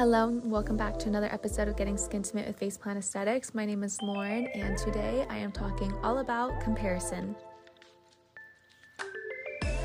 [0.00, 3.54] Hello, and welcome back to another episode of Getting Skin Skintimate with Faceplant Aesthetics.
[3.54, 7.36] My name is Lauren, and today I am talking all about comparison.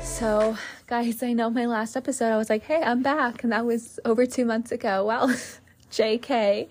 [0.00, 0.56] So,
[0.86, 4.00] guys, I know my last episode I was like, hey, I'm back, and that was
[4.06, 5.04] over two months ago.
[5.04, 5.28] Well,
[5.92, 6.70] JK.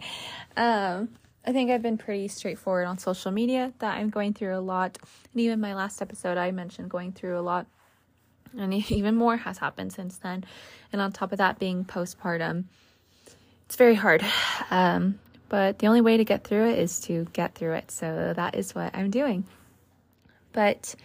[0.57, 1.09] Um,
[1.45, 4.97] I think I've been pretty straightforward on social media that I'm going through a lot.
[5.33, 7.67] And even my last episode, I mentioned going through a lot.
[8.57, 10.45] And even more has happened since then.
[10.91, 12.63] And on top of that, being postpartum,
[13.65, 14.23] it's very hard.
[14.69, 15.19] Um,
[15.49, 17.91] but the only way to get through it is to get through it.
[17.91, 19.45] So that is what I'm doing.
[20.51, 20.95] But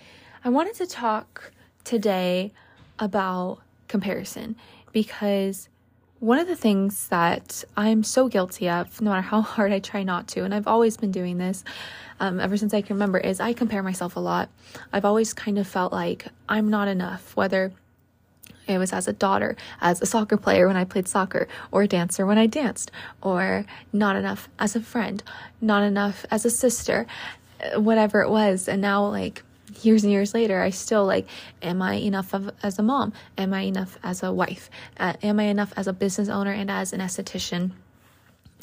[0.44, 1.52] I wanted to talk
[1.84, 2.52] today
[2.98, 4.56] about comparison
[4.92, 5.68] because
[6.20, 10.02] one of the things that I'm so guilty of, no matter how hard I try
[10.02, 11.64] not to, and I've always been doing this
[12.20, 14.50] um, ever since I can remember, is I compare myself a lot.
[14.92, 17.72] I've always kind of felt like I'm not enough, whether
[18.70, 21.88] it was as a daughter, as a soccer player when I played soccer, or a
[21.88, 22.90] dancer when I danced,
[23.22, 25.22] or not enough as a friend,
[25.60, 27.06] not enough as a sister,
[27.76, 28.68] whatever it was.
[28.68, 29.42] And now, like,
[29.82, 31.26] years and years later, I still like,
[31.62, 33.12] am I enough of, as a mom?
[33.38, 34.70] Am I enough as a wife?
[34.98, 37.72] Uh, am I enough as a business owner and as an esthetician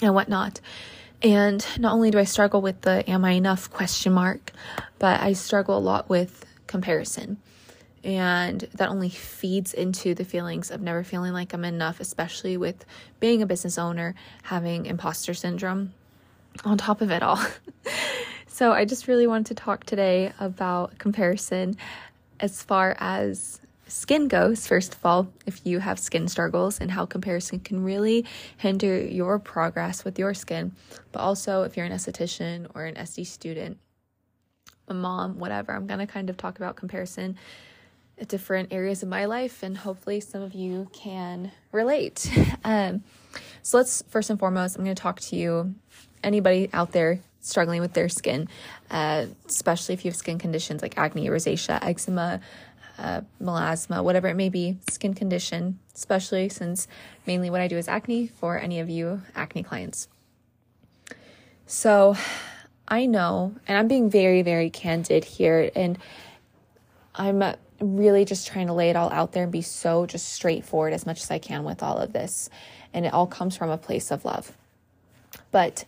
[0.01, 0.59] and whatnot?
[1.23, 4.51] And not only do I struggle with the am I enough question mark,
[4.99, 7.37] but I struggle a lot with comparison.
[8.03, 12.85] And that only feeds into the feelings of never feeling like I'm enough, especially with
[13.19, 15.93] being a business owner, having imposter syndrome
[16.63, 17.39] on top of it all.
[18.57, 21.77] So I just really wanted to talk today about comparison
[22.39, 27.05] as far as skin goes, first of all, if you have skin struggles and how
[27.05, 28.25] comparison can really
[28.57, 30.71] hinder your progress with your skin,
[31.11, 33.77] but also if you're an esthetician or an esty student,
[34.87, 37.37] a mom, whatever, I'm going to kind of talk about comparison
[38.25, 42.29] different areas of my life and hopefully some of you can relate.
[42.63, 43.03] Um,
[43.63, 45.75] so let's first and foremost, I'm going to talk to you,
[46.21, 48.49] anybody out there struggling with their skin,
[48.91, 52.41] uh, especially if you have skin conditions like acne, rosacea, eczema,
[52.97, 56.87] uh, melasma, whatever it may be, skin condition, especially since
[57.25, 60.07] mainly what I do is acne for any of you acne clients.
[61.65, 62.15] So
[62.87, 65.97] I know, and I'm being very, very candid here, and
[67.15, 70.93] I'm really just trying to lay it all out there and be so just straightforward
[70.93, 72.49] as much as I can with all of this.
[72.93, 74.55] And it all comes from a place of love.
[75.51, 75.85] But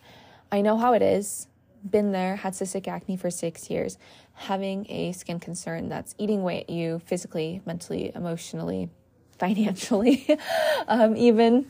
[0.52, 1.46] I know how it is
[1.88, 3.98] been there, had cystic acne for six years,
[4.34, 8.88] having a skin concern that's eating away at you physically, mentally, emotionally,
[9.38, 10.26] financially,
[10.88, 11.66] um, even,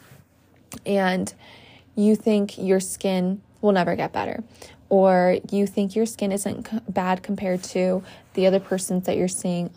[0.84, 1.32] and
[1.94, 4.42] you think your skin will never get better,
[4.88, 8.02] or you think your skin isn't bad compared to
[8.34, 9.70] the other persons that you're seeing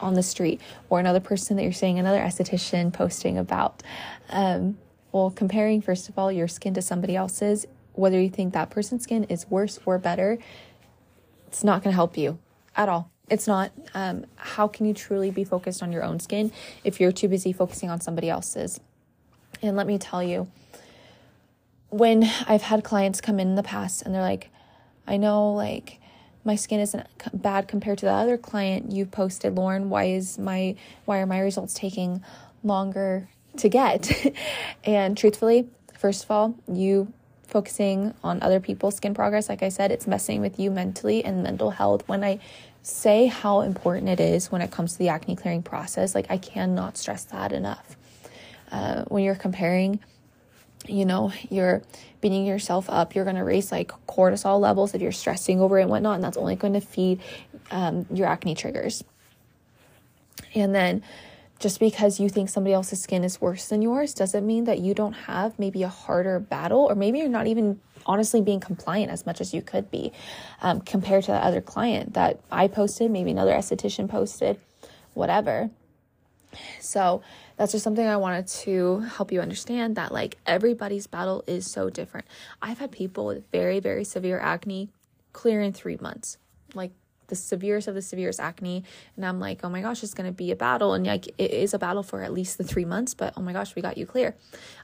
[0.00, 3.82] on the street, or another person that you're seeing another esthetician posting about.
[4.28, 4.78] Um,
[5.12, 7.66] well, comparing, first of all, your skin to somebody else's
[8.00, 10.38] whether you think that person's skin is worse or better,
[11.46, 12.38] it's not going to help you
[12.76, 13.10] at all.
[13.28, 13.70] It's not.
[13.94, 16.50] Um, how can you truly be focused on your own skin
[16.82, 18.80] if you're too busy focusing on somebody else's?
[19.62, 20.48] And let me tell you,
[21.90, 24.48] when I've had clients come in, in the past and they're like,
[25.06, 25.99] I know, like,
[26.44, 29.90] my skin isn't bad compared to the other client you posted, Lauren.
[29.90, 32.22] Why is my why are my results taking
[32.62, 33.28] longer
[33.58, 34.10] to get?
[34.84, 35.68] and truthfully,
[35.98, 37.12] first of all, you
[37.46, 41.42] focusing on other people's skin progress, like I said, it's messing with you mentally and
[41.42, 42.08] mental health.
[42.08, 42.38] When I
[42.82, 46.38] say how important it is when it comes to the acne clearing process, like I
[46.38, 47.96] cannot stress that enough.
[48.72, 49.98] Uh, when you're comparing,
[50.86, 51.82] you know, you're
[52.20, 55.82] beating yourself up, you're going to raise like cortisol levels if you're stressing over it
[55.82, 57.20] and whatnot, and that's only going to feed
[57.70, 59.04] um, your acne triggers.
[60.54, 61.02] And then
[61.58, 64.94] just because you think somebody else's skin is worse than yours doesn't mean that you
[64.94, 69.26] don't have maybe a harder battle, or maybe you're not even honestly being compliant as
[69.26, 70.12] much as you could be
[70.62, 74.58] um, compared to the other client that I posted, maybe another esthetician posted,
[75.12, 75.70] whatever.
[76.80, 77.22] So
[77.60, 81.90] that's just something I wanted to help you understand that like everybody's battle is so
[81.90, 82.26] different.
[82.62, 84.88] I've had people with very, very severe acne
[85.34, 86.38] clear in three months.
[86.72, 86.92] Like
[87.26, 88.84] the severest of the severest acne.
[89.14, 90.94] And I'm like, oh my gosh, it's to be a battle.
[90.94, 93.52] And like, it is a battle for at least the three months, but oh my
[93.52, 94.34] gosh, we got you clear.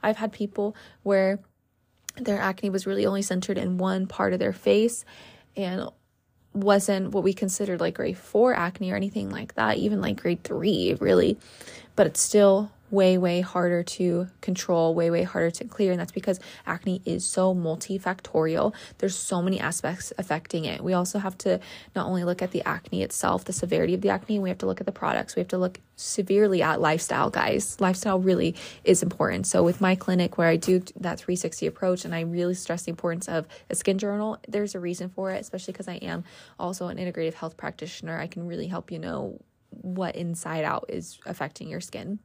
[0.03, 1.39] I've had people where
[2.19, 5.07] their acne was really only centered in one part of their face
[5.57, 5.89] and
[6.57, 10.43] wasn't what we considered like grade four acne or anything like that, even like grade
[10.43, 11.37] three, really.
[11.95, 15.93] But it still way, way harder to control, way, way harder to clear.
[15.93, 18.75] And that's because acne is so multifactorial.
[18.99, 20.83] There's so many aspects affecting it.
[20.83, 21.61] We also have to
[21.95, 24.67] not only look at the acne itself, the severity of the acne, we have to
[24.67, 25.37] look at the products.
[25.37, 27.81] We have to look severely at lifestyle, guys.
[27.81, 28.55] Lifestyle really
[28.85, 29.47] is important.
[29.47, 32.91] So, with my clinic where I do that 360 approach and I really stress the
[32.91, 36.25] importance of a skin journal, there's a reason for it, especially because I am
[36.59, 38.19] also an integrative health practitioner.
[38.19, 39.41] I can really help you know
[39.71, 42.19] what inside out is affecting your skin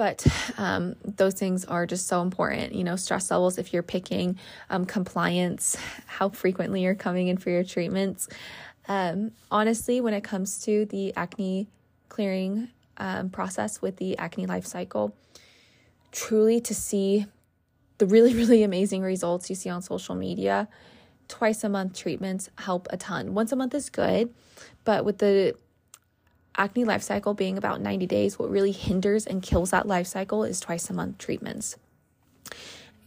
[0.00, 0.26] but
[0.56, 4.38] um, those things are just so important you know stress levels if you're picking
[4.70, 5.76] um, compliance
[6.06, 8.26] how frequently you're coming in for your treatments.
[8.88, 11.68] Um, honestly when it comes to the acne
[12.08, 15.14] clearing um, process with the acne life cycle
[16.12, 17.26] truly to see
[17.98, 20.66] the really really amazing results you see on social media
[21.28, 23.34] twice a month treatments help a ton.
[23.34, 24.32] Once a month is good
[24.86, 25.54] but with the
[26.56, 30.44] acne life cycle being about 90 days, what really hinders and kills that life cycle
[30.44, 31.76] is twice a month treatments.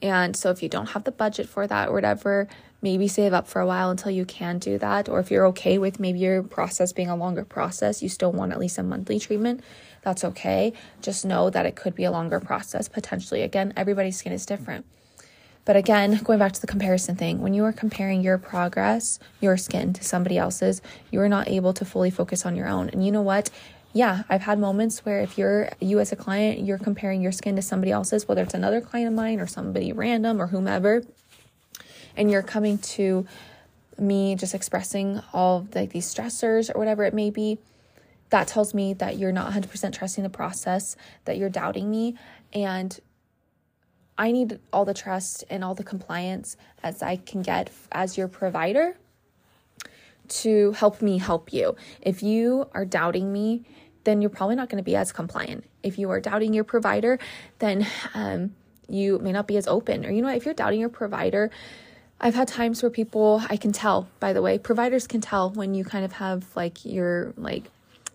[0.01, 2.49] And so, if you don't have the budget for that or whatever,
[2.81, 5.07] maybe save up for a while until you can do that.
[5.07, 8.51] Or if you're okay with maybe your process being a longer process, you still want
[8.51, 9.61] at least a monthly treatment,
[10.01, 10.73] that's okay.
[11.01, 13.41] Just know that it could be a longer process potentially.
[13.41, 14.85] Again, everybody's skin is different.
[15.65, 19.55] But again, going back to the comparison thing, when you are comparing your progress, your
[19.55, 22.89] skin to somebody else's, you are not able to fully focus on your own.
[22.89, 23.49] And you know what?
[23.93, 27.55] Yeah, I've had moments where if you're you as a client, you're comparing your skin
[27.55, 31.03] to somebody else's, whether it's another client of mine or somebody random or whomever,
[32.17, 33.25] and you're coming to
[33.99, 37.59] me just expressing all of like these stressors or whatever it may be,
[38.31, 40.95] that tells me that you're not 100% trusting the process,
[41.25, 42.17] that you're doubting me,
[42.51, 42.99] and
[44.17, 48.27] I need all the trust and all the compliance as I can get as your
[48.27, 48.95] provider
[50.27, 51.75] to help me help you.
[52.01, 53.63] If you are doubting me,
[54.03, 55.65] then you're probably not going to be as compliant.
[55.81, 57.19] If you are doubting your provider,
[57.59, 58.53] then um,
[58.87, 60.05] you may not be as open.
[60.05, 61.49] Or, you know what, if you're doubting your provider,
[62.19, 65.73] I've had times where people, I can tell, by the way, providers can tell when
[65.73, 67.69] you kind of have like your like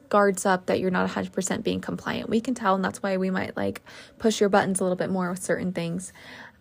[0.09, 2.29] guards up that you're not 100% being compliant.
[2.29, 3.83] We can tell, and that's why we might like
[4.19, 6.13] push your buttons a little bit more with certain things.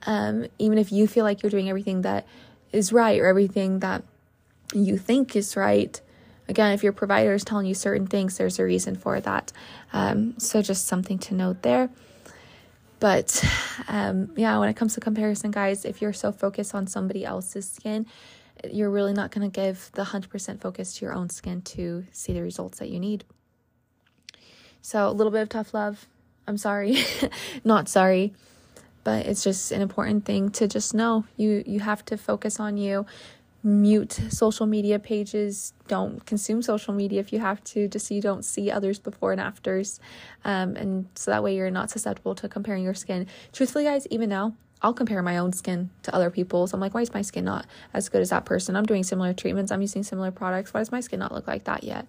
[0.06, 2.28] Um, even if you feel like you're doing everything that
[2.72, 4.04] is right or everything that
[4.74, 6.00] you think is right.
[6.50, 9.52] Again, if your provider is telling you certain things, there's a reason for that.
[9.94, 11.90] Um, so, just something to note there.
[13.00, 13.44] But
[13.88, 17.70] um, yeah, when it comes to comparison, guys, if you're so focused on somebody else's
[17.70, 18.06] skin,
[18.72, 22.34] you're really not going to give the 100% focus to your own skin to see
[22.34, 23.24] the results that you need.
[24.82, 26.08] So, a little bit of tough love.
[26.48, 26.98] I'm sorry.
[27.64, 28.34] Not sorry.
[29.04, 31.26] But it's just an important thing to just know.
[31.36, 33.06] You you have to focus on you.
[33.64, 35.74] Mute social media pages.
[35.88, 39.32] Don't consume social media if you have to, just so you don't see others before
[39.32, 40.00] and afters.
[40.46, 43.28] Um, and so that way you're not susceptible to comparing your skin.
[43.52, 46.74] Truthfully, guys, even now, I'll compare my own skin to other people's.
[46.74, 48.76] I'm like, why is my skin not as good as that person?
[48.76, 50.74] I'm doing similar treatments, I'm using similar products.
[50.74, 52.08] Why does my skin not look like that yet?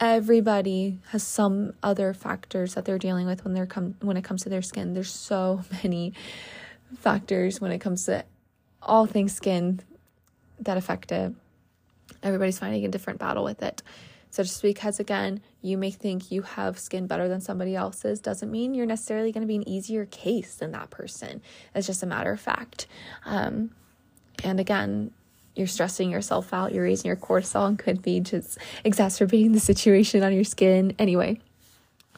[0.00, 4.42] everybody has some other factors that they're dealing with when they're come when it comes
[4.42, 4.94] to their skin.
[4.94, 6.12] There's so many
[6.98, 8.24] factors when it comes to
[8.82, 9.80] all things skin
[10.60, 11.34] that affect it.
[12.22, 13.82] Everybody's finding a different battle with it.
[14.30, 18.50] So just because again, you may think you have skin better than somebody else's doesn't
[18.50, 21.42] mean you're necessarily going to be an easier case than that person.
[21.74, 22.86] It's just a matter of fact.
[23.24, 23.72] Um,
[24.44, 25.10] and again,
[25.56, 30.22] you're stressing yourself out, you're raising your cortisol, and could be just exacerbating the situation
[30.22, 30.94] on your skin.
[30.98, 31.40] Anyway,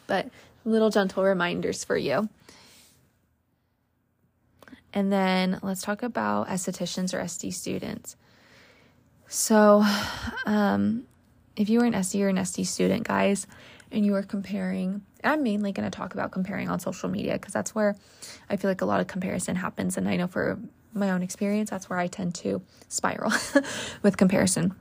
[0.07, 0.29] but
[0.65, 2.29] little gentle reminders for you.
[4.93, 8.17] And then let's talk about estheticians or esty students.
[9.29, 9.85] So,
[10.45, 11.07] um,
[11.57, 13.47] if you are an esty or an esty student, guys,
[13.93, 17.53] and you are comparing, I'm mainly going to talk about comparing on social media because
[17.53, 17.97] that's where
[18.49, 19.97] I feel like a lot of comparison happens.
[19.97, 20.59] And I know for
[20.93, 23.33] my own experience, that's where I tend to spiral
[24.03, 24.75] with comparison.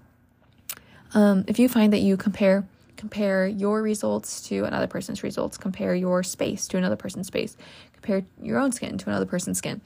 [1.14, 2.68] Um, if you find that you compare
[3.00, 7.56] compare your results to another person's results, compare your space to another person's space,
[7.94, 9.80] compare your own skin to another person's skin,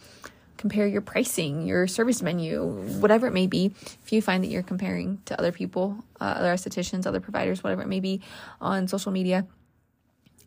[0.63, 2.63] compare your pricing, your service menu,
[3.01, 3.73] whatever it may be.
[4.01, 7.81] If you find that you're comparing to other people, uh, other estheticians, other providers, whatever
[7.81, 8.21] it may be
[8.61, 9.45] on social media,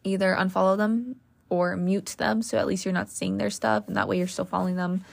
[0.04, 1.16] either unfollow them
[1.50, 4.26] or mute them so at least you're not seeing their stuff and that way you're
[4.26, 5.04] still following them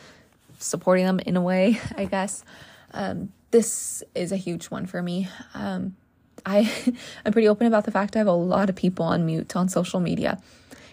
[0.57, 2.45] supporting them in a way, I guess.
[2.93, 5.27] Um, this is a huge one for me.
[5.53, 5.97] Um,
[6.45, 6.71] I
[7.25, 9.67] I'm pretty open about the fact I have a lot of people on mute on
[9.67, 10.39] social media.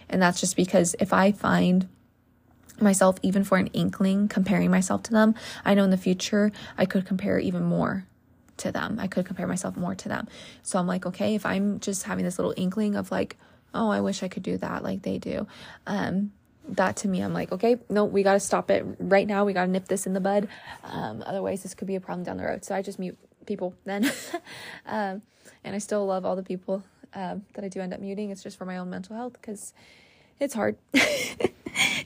[0.09, 1.89] And that's just because if I find
[2.83, 5.35] myself even for an inkling comparing myself to them,
[5.65, 8.07] I know in the future I could compare even more
[8.59, 8.99] to them.
[9.01, 10.29] I could compare myself more to them.
[10.63, 13.37] So I'm like, okay, if I'm just having this little inkling of like,
[13.75, 15.47] oh, I wish I could do that like they do.
[15.87, 16.33] Um,
[16.69, 19.45] that to me, I'm like, okay, no, we got to stop it right now.
[19.45, 20.49] We got to nip this in the bud.
[20.85, 22.65] Um, otherwise, this could be a problem down the road.
[22.65, 24.05] So I just mute people then.
[24.87, 25.23] um,
[25.65, 26.85] and I still love all the people
[27.15, 28.31] um, that I do end up muting.
[28.31, 29.73] It's just for my own mental health because
[30.39, 30.77] it's hard.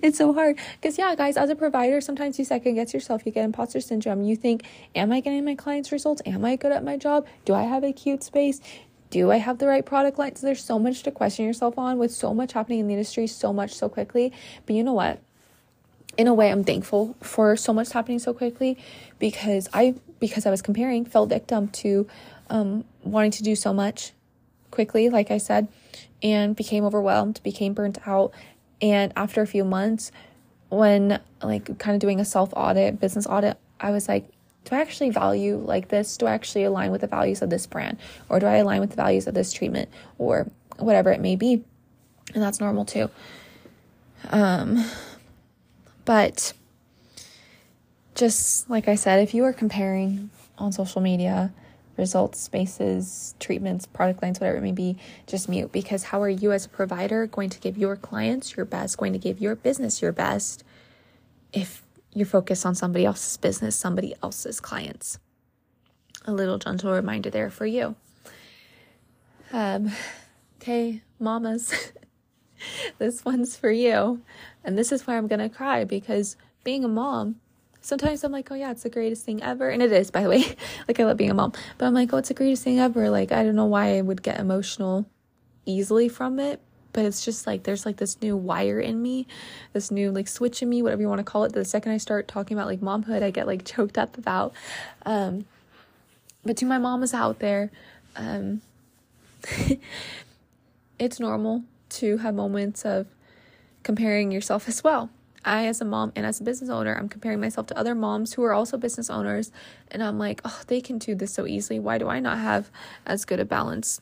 [0.09, 0.59] it's so hard.
[0.81, 3.23] Because, yeah, guys, as a provider, sometimes you second guess yourself.
[3.25, 4.23] You get imposter syndrome.
[4.23, 6.21] You think, am I getting my clients' results?
[6.27, 7.27] Am I good at my job?
[7.47, 8.61] Do I have a cute space?
[9.09, 10.37] Do I have the right product line?
[10.37, 13.27] So there's so much to question yourself on with so much happening in the industry,
[13.27, 14.31] so much so quickly.
[14.67, 15.21] But you know what?
[16.19, 18.77] In a way, I'm thankful for so much happening so quickly
[19.19, 22.07] because I, because I was comparing, fell victim to
[22.51, 24.13] um, wanting to do so much
[24.71, 25.69] quickly, like I said,
[26.23, 28.33] and became overwhelmed, became burnt out.
[28.81, 30.13] And after a few months,
[30.69, 34.29] when like kind of doing a self audit, business audit, I was like,
[34.65, 36.17] do I actually value like this?
[36.17, 37.99] Do I actually align with the values of this brand?
[38.29, 39.89] Or do I align with the values of this treatment
[40.19, 40.47] or
[40.79, 41.65] whatever it may be?
[42.35, 43.11] And that's normal too.
[44.31, 44.85] Um,
[46.05, 46.55] but
[48.15, 51.53] just like I said, if you are comparing on social media,
[51.97, 54.97] results, spaces, treatments, product lines, whatever it may be,
[55.27, 58.67] just mute because how are you as a provider going to give your clients your
[58.67, 60.65] best, going to give your business your best
[61.53, 61.83] if
[62.13, 65.19] you're focused on somebody else's business, somebody else's clients?
[66.27, 67.97] A little gentle reminder there for you.
[69.53, 69.93] Um,
[70.61, 71.93] okay, mamas,
[72.99, 74.23] this one's for you.
[74.65, 77.37] And this is where I'm going to cry because being a mom
[77.85, 79.69] sometimes I'm like, oh yeah, it's the greatest thing ever.
[79.69, 80.45] And it is, by the way.
[80.89, 81.53] like I love being a mom.
[81.79, 83.11] But I'm like, oh, it's the greatest thing ever.
[83.11, 85.07] Like I don't know why I would get emotional
[85.67, 86.61] easily from it.
[86.93, 89.27] But it's just like there's like this new wire in me,
[89.73, 91.53] this new like switch in me, whatever you want to call it.
[91.53, 94.55] The second I start talking about like momhood, I get like choked up about.
[95.05, 95.45] Um,
[96.45, 97.71] but to my mamas out there,
[98.17, 98.63] um,
[100.99, 103.07] it's normal to have moments of
[103.83, 105.11] comparing yourself as well.
[105.45, 108.33] I, as a mom and as a business owner, I'm comparing myself to other moms
[108.33, 109.53] who are also business owners.
[109.91, 111.79] And I'm like, oh, they can do this so easily.
[111.79, 112.71] Why do I not have
[113.07, 114.01] as good a balance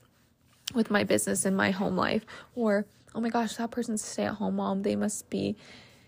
[0.75, 2.25] with my business and my home life?
[2.55, 4.83] Or, oh my gosh, that person's stay at home mom.
[4.83, 5.57] They must be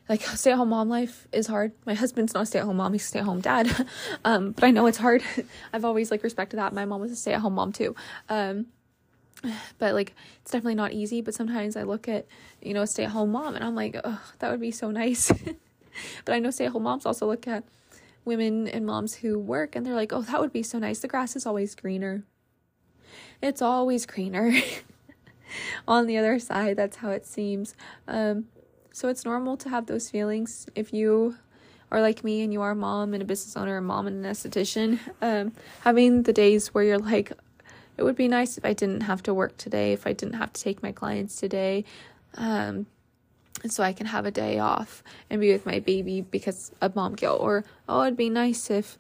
[0.09, 1.73] like stay at home mom life is hard.
[1.87, 3.89] My husband's not a stay at home mom, he's a stay at home dad.
[4.25, 5.23] um, but I know it's hard.
[5.73, 6.73] I've always like respected that.
[6.73, 7.95] My mom was a stay at home mom too.
[8.29, 8.67] Um,
[9.79, 12.27] but like it's definitely not easy but sometimes i look at
[12.63, 15.33] you know a stay-at-home mom and i'm like oh that would be so nice.
[16.25, 17.63] But i know stay-at-home moms also look at
[18.25, 20.99] women and moms who work and they're like oh that would be so nice.
[20.99, 22.25] The grass is always greener.
[23.43, 24.53] It's always greener.
[25.89, 27.77] On the other side that's how it seems.
[28.09, 28.47] Um,
[28.93, 30.67] so it's normal to have those feelings.
[30.75, 31.37] If you
[31.91, 34.25] are like me and you are a mom and a business owner a mom and
[34.25, 37.33] an esthetician um, having the days where you're like
[37.97, 40.53] it would be nice if I didn't have to work today, if I didn't have
[40.53, 41.85] to take my clients today.
[42.37, 42.87] Um,
[43.69, 47.15] so I can have a day off and be with my baby because of mom
[47.15, 47.41] guilt.
[47.41, 48.99] Or, oh, it'd be nice if,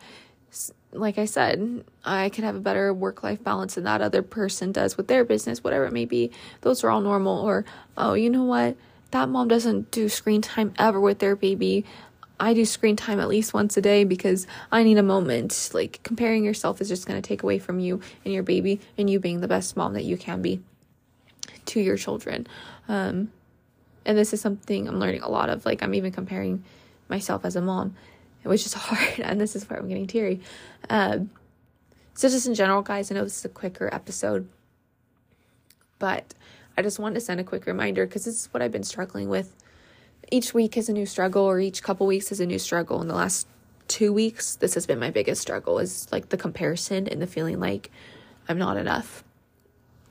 [0.92, 4.72] like I said, I could have a better work life balance than that other person
[4.72, 6.30] does with their business, whatever it may be.
[6.60, 7.38] Those are all normal.
[7.40, 7.64] Or,
[7.96, 8.76] oh, you know what?
[9.10, 11.84] That mom doesn't do screen time ever with their baby.
[12.38, 15.70] I do screen time at least once a day because I need a moment.
[15.72, 19.08] Like comparing yourself is just going to take away from you and your baby and
[19.08, 20.60] you being the best mom that you can be
[21.66, 22.46] to your children.
[22.88, 23.30] Um,
[24.04, 25.64] and this is something I'm learning a lot of.
[25.64, 26.64] Like I'm even comparing
[27.08, 27.94] myself as a mom,
[28.42, 29.20] which is hard.
[29.20, 30.40] And this is where I'm getting teary.
[30.90, 31.30] Um,
[32.14, 34.48] so just in general, guys, I know this is a quicker episode,
[35.98, 36.34] but
[36.76, 39.28] I just want to send a quick reminder because this is what I've been struggling
[39.28, 39.54] with
[40.30, 43.00] each week is a new struggle or each couple weeks is a new struggle.
[43.00, 43.46] In the last
[43.88, 47.60] two weeks this has been my biggest struggle is like the comparison and the feeling
[47.60, 47.90] like
[48.48, 49.24] i'm not enough.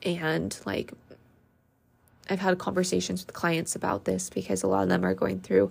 [0.02, 0.92] And like
[2.30, 5.70] i've had conversations with clients about this because a lot of them are going through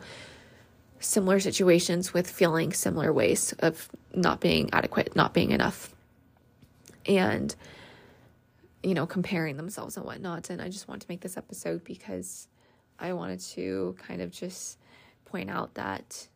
[0.99, 5.93] similar situations with feeling similar ways of not being adequate not being enough.
[7.05, 7.55] And
[8.81, 10.49] you know comparing themselves and whatnot.
[10.49, 12.47] And i just want to make this episode because
[13.03, 14.77] I wanted to kind of just
[15.25, 16.29] point out that,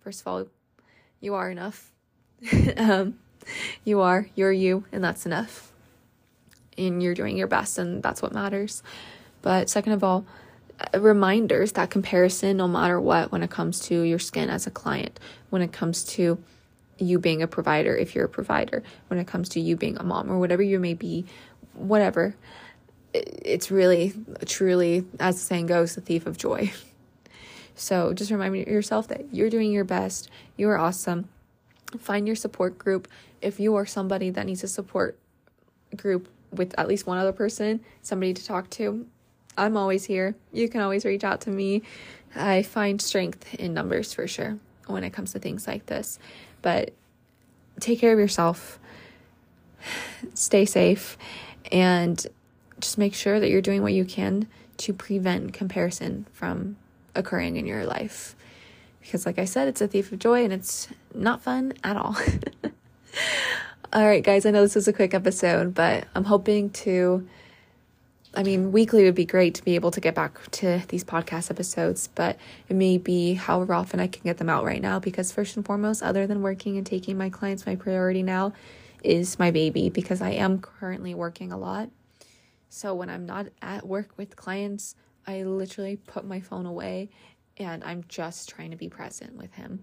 [0.00, 0.46] first of all,
[1.20, 1.92] you are enough.
[2.76, 3.20] um,
[3.84, 5.72] you are, you're you, and that's enough.
[6.76, 8.82] And you're doing your best, and that's what matters.
[9.42, 10.26] But second of all,
[10.92, 14.72] uh, reminders that comparison, no matter what, when it comes to your skin as a
[14.72, 15.20] client,
[15.50, 16.42] when it comes to
[16.98, 20.02] you being a provider, if you're a provider, when it comes to you being a
[20.02, 21.26] mom or whatever you may be,
[21.74, 22.34] whatever
[23.12, 24.14] it's really,
[24.46, 26.72] truly, as the saying goes, the thief of joy.
[27.74, 30.28] So just remind yourself that you're doing your best.
[30.56, 31.28] You are awesome.
[31.98, 33.06] Find your support group.
[33.40, 35.16] If you are somebody that needs a support
[35.96, 39.06] group with at least one other person, somebody to talk to,
[39.56, 40.34] I'm always here.
[40.52, 41.82] You can always reach out to me.
[42.34, 46.18] I find strength in numbers for sure when it comes to things like this.
[46.62, 46.92] But
[47.80, 48.78] take care of yourself,
[50.34, 51.16] stay safe,
[51.70, 52.26] and
[52.80, 56.76] just make sure that you're doing what you can to prevent comparison from
[57.14, 58.34] occurring in your life.
[59.00, 62.16] Because, like I said, it's a thief of joy and it's not fun at all.
[63.92, 67.26] all right, guys, I know this was a quick episode, but I'm hoping to.
[68.34, 71.50] I mean, weekly would be great to be able to get back to these podcast
[71.50, 75.32] episodes, but it may be however often I can get them out right now because,
[75.32, 78.52] first and foremost, other than working and taking my clients, my priority now
[79.02, 81.88] is my baby because I am currently working a lot.
[82.68, 84.94] So when I'm not at work with clients,
[85.26, 87.10] I literally put my phone away
[87.56, 89.82] and I'm just trying to be present with him.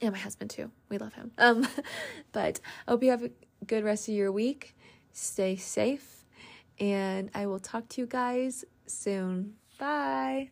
[0.00, 0.70] And my husband too.
[0.88, 1.32] We love him.
[1.38, 1.66] Um
[2.32, 3.30] but I hope you have a
[3.66, 4.76] good rest of your week.
[5.12, 6.24] Stay safe
[6.78, 9.54] and I will talk to you guys soon.
[9.78, 10.50] Bye.